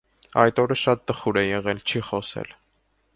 [0.43, 2.51] Այդ օրը շատ տխուր է եղել, չի խոսել։